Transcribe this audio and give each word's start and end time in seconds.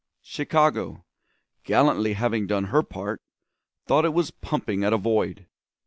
Chicago, 0.23 1.05
gallantly 1.63 2.13
having 2.13 2.47
done 2.47 2.63
her 2.73 2.81
part, 2.81 3.21
thought 3.85 4.03
it 4.03 4.15
was 4.15 4.31
pumping 4.31 4.83
at 4.83 4.93
a 4.93 4.97
void. 4.97 5.45